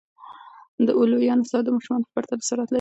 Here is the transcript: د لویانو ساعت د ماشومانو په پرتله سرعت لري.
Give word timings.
د 0.85 0.87
لویانو 1.11 1.47
ساعت 1.49 1.63
د 1.65 1.69
ماشومانو 1.75 2.05
په 2.07 2.13
پرتله 2.15 2.43
سرعت 2.49 2.67
لري. 2.67 2.69